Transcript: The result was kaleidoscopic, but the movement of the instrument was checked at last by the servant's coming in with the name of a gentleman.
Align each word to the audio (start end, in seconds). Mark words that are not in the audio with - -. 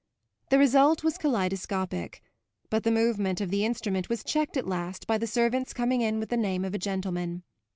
The 0.49 0.57
result 0.57 1.03
was 1.03 1.19
kaleidoscopic, 1.19 2.23
but 2.71 2.81
the 2.83 2.89
movement 2.89 3.39
of 3.39 3.51
the 3.51 3.63
instrument 3.63 4.09
was 4.09 4.23
checked 4.23 4.57
at 4.57 4.65
last 4.65 5.05
by 5.05 5.19
the 5.19 5.27
servant's 5.27 5.73
coming 5.73 6.01
in 6.01 6.19
with 6.19 6.29
the 6.29 6.37
name 6.37 6.65
of 6.65 6.73
a 6.73 6.79
gentleman. 6.79 7.43